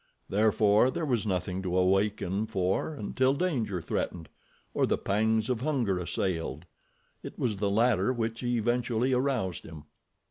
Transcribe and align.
Therefore, 0.29 0.89
there 0.89 1.05
was 1.05 1.27
nothing 1.27 1.61
to 1.61 1.77
awaken 1.77 2.47
for 2.47 2.95
until 2.95 3.35
danger 3.35 3.83
threatened, 3.83 4.29
or 4.73 4.87
the 4.87 4.97
pangs 4.97 5.47
of 5.47 5.61
hunger 5.61 5.99
assailed. 5.99 6.65
It 7.21 7.37
was 7.37 7.57
the 7.57 7.69
latter 7.69 8.11
which 8.11 8.41
eventually 8.41 9.13
aroused 9.13 9.63
him. 9.63 9.83